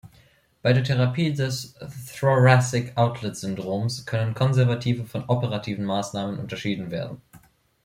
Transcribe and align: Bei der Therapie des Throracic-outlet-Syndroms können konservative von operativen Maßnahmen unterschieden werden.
Bei 0.63 0.73
der 0.73 0.83
Therapie 0.83 1.31
des 1.31 1.75
Throracic-outlet-Syndroms 2.11 4.07
können 4.07 4.33
konservative 4.33 5.05
von 5.05 5.25
operativen 5.29 5.85
Maßnahmen 5.85 6.39
unterschieden 6.39 6.89
werden. 6.89 7.21